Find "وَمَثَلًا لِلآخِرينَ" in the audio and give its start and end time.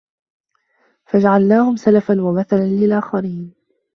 2.21-3.53